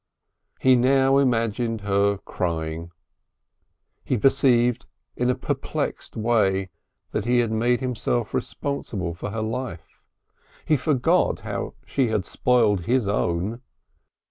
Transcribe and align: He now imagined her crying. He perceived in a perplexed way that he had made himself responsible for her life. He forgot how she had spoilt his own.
He 0.59 0.75
now 0.75 1.19
imagined 1.19 1.81
her 1.81 2.17
crying. 2.17 2.89
He 4.03 4.17
perceived 4.17 4.87
in 5.15 5.29
a 5.29 5.35
perplexed 5.35 6.17
way 6.17 6.71
that 7.11 7.25
he 7.25 7.37
had 7.37 7.51
made 7.51 7.81
himself 7.81 8.33
responsible 8.33 9.13
for 9.13 9.29
her 9.29 9.43
life. 9.43 10.01
He 10.65 10.75
forgot 10.75 11.41
how 11.41 11.75
she 11.85 12.07
had 12.07 12.25
spoilt 12.25 12.85
his 12.87 13.07
own. 13.07 13.61